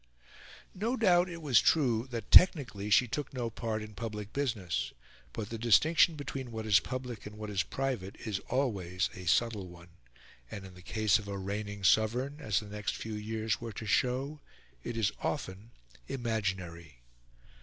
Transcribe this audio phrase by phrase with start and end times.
[0.73, 4.93] No doubt it was true that technically she took no part in public business;
[5.31, 9.67] but the distinction between what is public and what is private is always a subtle
[9.67, 9.89] one;
[10.49, 13.85] and in the case of a reigning sovereign as the next few years were to
[13.85, 14.39] show
[14.83, 15.69] it is often
[16.07, 16.97] imaginary.